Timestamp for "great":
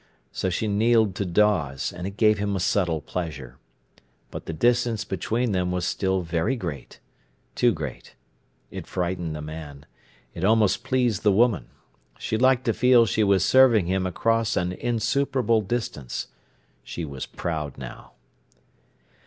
7.71-8.15